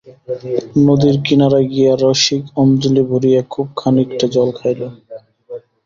[0.87, 4.81] নদীর কিনারায় গিয়া রসিক অঞ্জলি ভরিয়া খুব খানিকটা জল খাইল।